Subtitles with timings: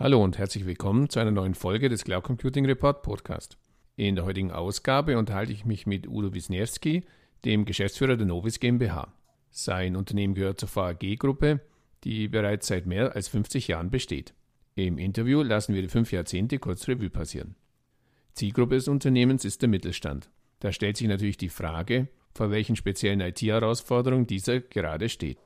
[0.00, 3.58] Hallo und herzlich willkommen zu einer neuen Folge des Cloud Computing Report Podcast.
[3.96, 7.02] In der heutigen Ausgabe unterhalte ich mich mit Udo Wisniewski,
[7.44, 9.12] dem Geschäftsführer der Novis GmbH.
[9.50, 11.58] Sein Unternehmen gehört zur VAG-Gruppe,
[12.04, 14.34] die bereits seit mehr als 50 Jahren besteht.
[14.76, 17.56] Im Interview lassen wir die fünf Jahrzehnte kurz Revue passieren.
[18.34, 20.30] Zielgruppe des Unternehmens ist der Mittelstand.
[20.60, 22.06] Da stellt sich natürlich die Frage,
[22.36, 25.38] vor welchen speziellen IT-Herausforderungen dieser gerade steht.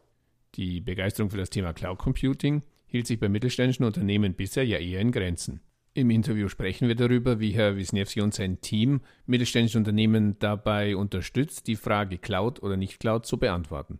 [0.56, 2.60] Die Begeisterung für das Thema Cloud Computing
[2.92, 5.60] hielt sich bei mittelständischen Unternehmen bisher ja eher in Grenzen.
[5.94, 11.66] Im Interview sprechen wir darüber, wie Herr Wisniewski und sein Team mittelständische Unternehmen dabei unterstützt,
[11.66, 13.98] die Frage Cloud oder nicht Cloud zu beantworten.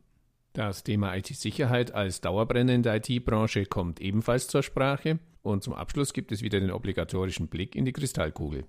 [0.52, 6.12] Das Thema IT-Sicherheit als Dauerbrenner in der IT-Branche kommt ebenfalls zur Sprache und zum Abschluss
[6.12, 8.66] gibt es wieder den obligatorischen Blick in die Kristallkugel.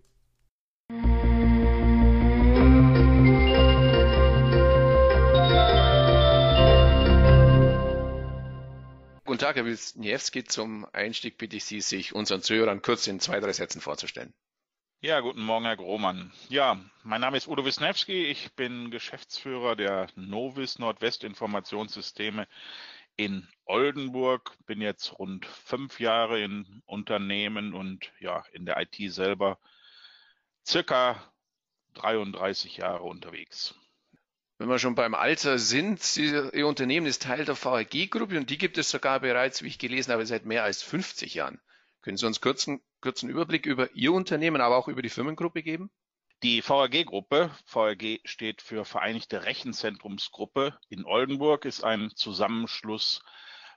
[9.33, 10.43] Guten Tag, Herr Wisniewski.
[10.43, 14.31] Zum Einstieg bitte ich Sie, sich unseren Zuhörern kurz in zwei, drei Sätzen vorzustellen.
[15.01, 16.31] Ja, guten Morgen, Herr Grohmann.
[16.49, 18.27] Ja, mein Name ist Udo Wisniewski.
[18.27, 22.47] Ich bin Geschäftsführer der Novis Nordwest Informationssysteme
[23.15, 24.55] in Oldenburg.
[24.67, 29.57] Bin jetzt rund fünf Jahre im Unternehmen und ja, in der IT selber
[30.63, 31.33] circa
[31.95, 33.73] 33 Jahre unterwegs.
[34.57, 38.77] Wenn wir schon beim Alter sind, Ihr Unternehmen ist Teil der VAG-Gruppe und die gibt
[38.77, 41.59] es sogar bereits, wie ich gelesen habe, seit mehr als 50 Jahren.
[42.01, 45.89] Können Sie uns kurzen, kurzen Überblick über Ihr Unternehmen, aber auch über die Firmengruppe geben?
[46.43, 53.23] Die VAG-Gruppe, VAG steht für Vereinigte Rechenzentrumsgruppe in Oldenburg, ist ein Zusammenschluss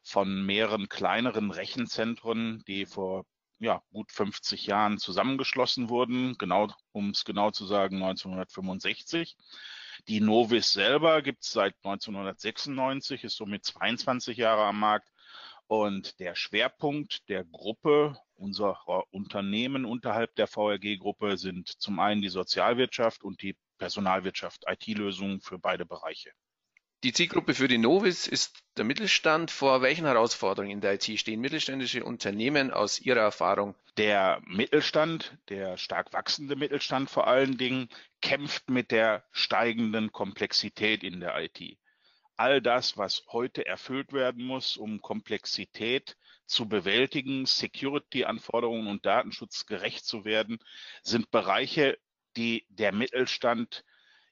[0.02, 3.24] von mehreren kleineren Rechenzentren, die vor
[3.58, 9.36] ja, gut 50 Jahren zusammengeschlossen wurden, genau, um es genau zu sagen, 1965.
[10.08, 15.10] Die Novis selber gibt es seit 1996, ist somit 22 Jahre am Markt.
[15.68, 23.24] Und der Schwerpunkt der Gruppe, unserer Unternehmen unterhalb der VRG-Gruppe sind zum einen die Sozialwirtschaft
[23.24, 26.30] und die Personalwirtschaft, IT-Lösungen für beide Bereiche.
[27.06, 29.52] Die Zielgruppe für die Novis ist der Mittelstand.
[29.52, 33.76] Vor welchen Herausforderungen in der IT stehen mittelständische Unternehmen aus Ihrer Erfahrung?
[33.96, 37.90] Der Mittelstand, der stark wachsende Mittelstand vor allen Dingen,
[38.22, 41.78] kämpft mit der steigenden Komplexität in der IT.
[42.36, 50.04] All das, was heute erfüllt werden muss, um Komplexität zu bewältigen, Security-Anforderungen und Datenschutz gerecht
[50.04, 50.58] zu werden,
[51.04, 51.98] sind Bereiche,
[52.36, 53.84] die der Mittelstand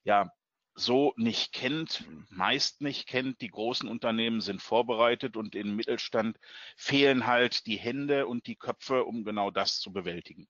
[0.03, 0.33] ja
[0.75, 3.41] so nicht kennt, meist nicht kennt.
[3.41, 6.39] Die großen Unternehmen sind vorbereitet und im Mittelstand
[6.77, 10.49] fehlen halt die Hände und die Köpfe, um genau das zu bewältigen.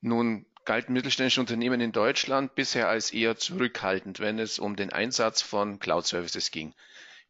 [0.00, 5.42] Nun galten mittelständische Unternehmen in Deutschland bisher als eher zurückhaltend, wenn es um den Einsatz
[5.42, 6.74] von Cloud-Services ging.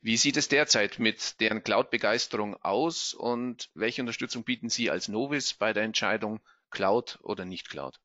[0.01, 5.55] Wie sieht es derzeit mit deren Cloud-Begeisterung aus und welche Unterstützung bieten Sie als Novis
[5.55, 8.01] bei der Entscheidung Cloud oder nicht Cloud?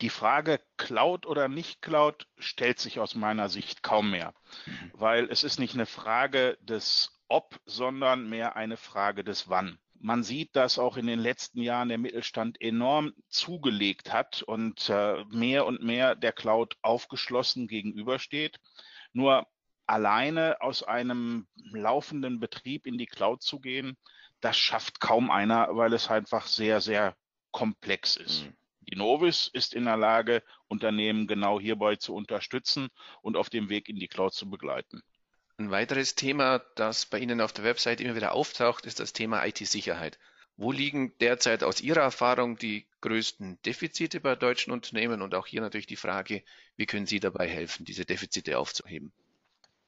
[0.00, 4.32] Die Frage Cloud oder nicht Cloud stellt sich aus meiner Sicht kaum mehr,
[4.66, 4.92] mhm.
[4.94, 9.78] weil es ist nicht eine Frage des Ob, sondern mehr eine Frage des Wann.
[10.00, 15.24] Man sieht, dass auch in den letzten Jahren der Mittelstand enorm zugelegt hat und äh,
[15.30, 18.60] mehr und mehr der Cloud aufgeschlossen gegenübersteht.
[19.12, 19.48] Nur
[19.86, 23.96] alleine aus einem laufenden Betrieb in die Cloud zu gehen,
[24.40, 27.16] das schafft kaum einer, weil es einfach sehr, sehr
[27.50, 28.44] komplex ist.
[28.46, 28.57] Mhm.
[28.90, 32.88] Die Novis ist in der Lage, Unternehmen genau hierbei zu unterstützen
[33.20, 35.02] und auf dem Weg in die Cloud zu begleiten.
[35.58, 39.44] Ein weiteres Thema, das bei Ihnen auf der Website immer wieder auftaucht, ist das Thema
[39.44, 40.18] IT-Sicherheit.
[40.56, 45.20] Wo liegen derzeit aus Ihrer Erfahrung die größten Defizite bei deutschen Unternehmen?
[45.20, 46.42] Und auch hier natürlich die Frage,
[46.76, 49.12] wie können Sie dabei helfen, diese Defizite aufzuheben?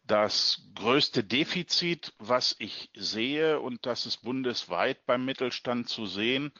[0.04, 6.52] Das größte Defizit, was ich sehe, und das ist bundesweit beim Mittelstand zu sehen,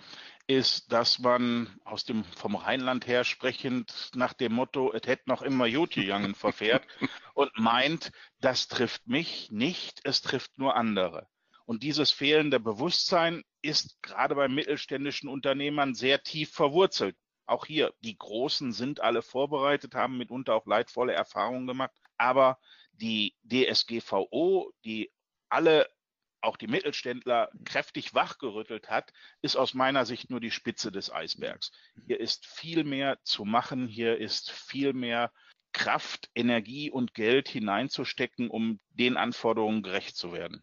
[0.50, 5.42] ist, dass man aus dem vom Rheinland her sprechend nach dem Motto, es hätte noch
[5.42, 6.84] immer gut gegangen verfährt
[7.34, 8.10] und meint,
[8.40, 11.28] das trifft mich nicht, es trifft nur andere.
[11.66, 17.16] Und dieses fehlende Bewusstsein ist gerade bei mittelständischen Unternehmern sehr tief verwurzelt.
[17.46, 22.58] Auch hier, die Großen sind alle vorbereitet, haben mitunter auch leidvolle Erfahrungen gemacht, aber
[22.90, 25.12] die DSGVO, die
[25.48, 25.88] alle
[26.40, 31.72] auch die Mittelständler kräftig wachgerüttelt hat, ist aus meiner Sicht nur die Spitze des Eisbergs.
[32.06, 35.32] Hier ist viel mehr zu machen, hier ist viel mehr
[35.72, 40.62] Kraft, Energie und Geld hineinzustecken, um den Anforderungen gerecht zu werden.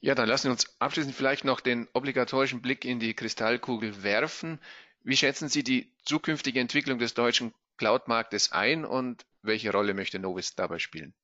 [0.00, 4.60] Ja, dann lassen wir uns abschließend vielleicht noch den obligatorischen Blick in die Kristallkugel werfen.
[5.02, 10.54] Wie schätzen Sie die zukünftige Entwicklung des deutschen Cloud-Marktes ein und welche Rolle möchte Novis
[10.54, 11.14] dabei spielen?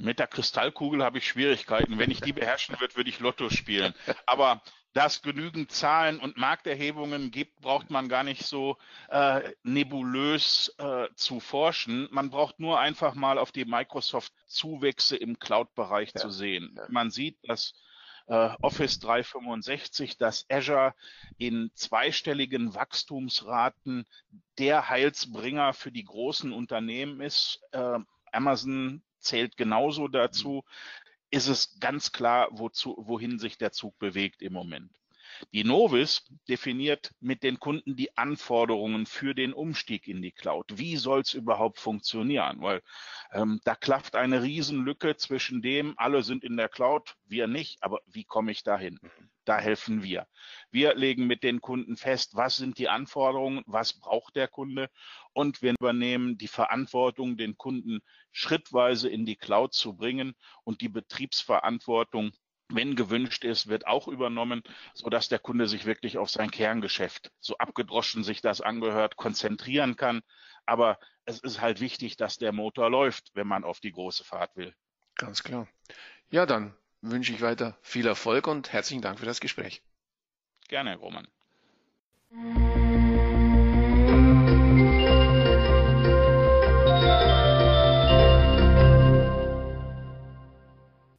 [0.00, 1.98] Mit der Kristallkugel habe ich Schwierigkeiten.
[1.98, 3.94] Wenn ich die beherrschen würde, würde ich Lotto spielen.
[4.26, 4.62] Aber
[4.92, 8.78] dass genügend Zahlen und Markterhebungen gibt, braucht man gar nicht so
[9.10, 12.08] äh, nebulös äh, zu forschen.
[12.10, 16.20] Man braucht nur einfach mal auf die Microsoft-Zuwächse im Cloud-Bereich ja.
[16.20, 16.80] zu sehen.
[16.88, 17.74] Man sieht, dass
[18.28, 20.94] äh, Office 365, dass Azure
[21.38, 24.06] in zweistelligen Wachstumsraten
[24.58, 27.60] der Heilsbringer für die großen Unternehmen ist.
[27.72, 27.98] Äh,
[28.32, 30.64] Amazon zählt genauso dazu,
[31.30, 34.90] ist es ganz klar, wozu, wohin sich der Zug bewegt im Moment.
[35.52, 40.78] Die Novis definiert mit den Kunden die Anforderungen für den Umstieg in die Cloud.
[40.78, 42.60] Wie soll es überhaupt funktionieren?
[42.60, 42.82] Weil
[43.32, 48.00] ähm, da klafft eine Riesenlücke zwischen dem, alle sind in der Cloud, wir nicht, aber
[48.06, 48.98] wie komme ich dahin?
[49.48, 50.26] Da helfen wir.
[50.70, 54.90] Wir legen mit den Kunden fest, was sind die Anforderungen, was braucht der Kunde
[55.32, 58.00] und wir übernehmen die Verantwortung, den Kunden
[58.30, 60.34] schrittweise in die Cloud zu bringen
[60.64, 62.32] und die Betriebsverantwortung
[62.70, 64.62] wenn gewünscht ist, wird auch übernommen,
[64.92, 69.96] so dass der Kunde sich wirklich auf sein Kerngeschäft, so abgedroschen sich das angehört, konzentrieren
[69.96, 70.20] kann.
[70.66, 74.54] Aber es ist halt wichtig, dass der Motor läuft, wenn man auf die große Fahrt
[74.54, 74.74] will.
[75.14, 75.66] Ganz klar.
[76.30, 79.82] Ja, dann wünsche ich weiter viel Erfolg und herzlichen Dank für das Gespräch.
[80.68, 81.26] Gerne, Herr Roman.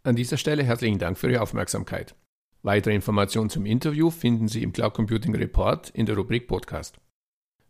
[0.04, 2.16] An dieser Stelle herzlichen Dank für Ihre Aufmerksamkeit.
[2.62, 7.00] Weitere Informationen zum Interview finden Sie im Cloud Computing Report in der Rubrik Podcast.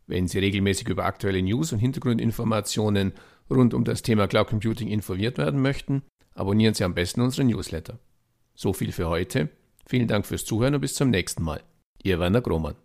[0.07, 3.13] Wenn Sie regelmäßig über aktuelle News und Hintergrundinformationen
[3.49, 6.03] rund um das Thema Cloud Computing informiert werden möchten,
[6.39, 7.99] abonnieren Sie am besten unseren Newsletter.
[8.55, 9.49] So viel für heute.
[9.85, 11.61] Vielen Dank fürs Zuhören und bis zum nächsten Mal.
[12.01, 12.75] Ihr Werner Grohmann.